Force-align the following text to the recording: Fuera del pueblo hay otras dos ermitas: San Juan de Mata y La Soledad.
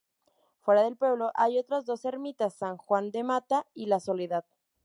Fuera 0.61 0.81
del 0.81 0.97
pueblo 0.97 1.31
hay 1.35 1.59
otras 1.59 1.85
dos 1.85 2.05
ermitas: 2.05 2.55
San 2.55 2.75
Juan 2.77 3.11
de 3.11 3.23
Mata 3.23 3.67
y 3.75 3.85
La 3.85 3.99
Soledad. 3.99 4.45